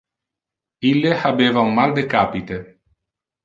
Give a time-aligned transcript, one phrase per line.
[0.91, 2.61] Ille habeva un mal de capite.